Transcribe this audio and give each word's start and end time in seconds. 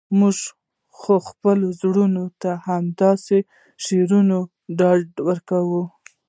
موږ 0.19 0.37
خو 0.97 1.13
خپلو 1.29 1.67
زړونو 1.81 2.23
ته 2.41 2.51
په 2.57 2.61
همداسې 2.67 3.37
شعرونو 3.83 4.37
ډاډ 4.79 5.05
ورکوو. 5.27 5.83